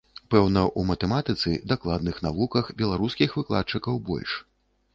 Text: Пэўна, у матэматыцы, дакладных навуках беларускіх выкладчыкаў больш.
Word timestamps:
Пэўна, 0.33 0.61
у 0.79 0.85
матэматыцы, 0.91 1.53
дакладных 1.75 2.17
навуках 2.29 2.73
беларускіх 2.81 3.39
выкладчыкаў 3.43 4.05
больш. 4.13 4.31